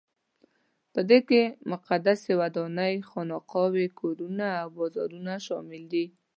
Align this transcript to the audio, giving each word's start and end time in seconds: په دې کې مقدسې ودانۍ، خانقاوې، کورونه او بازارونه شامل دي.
په 0.93 1.01
دې 1.09 1.19
کې 1.29 1.41
مقدسې 1.71 2.31
ودانۍ، 2.41 2.95
خانقاوې، 3.09 3.87
کورونه 3.99 4.45
او 4.61 4.67
بازارونه 4.77 5.33
شامل 5.47 5.83
دي. 5.93 6.05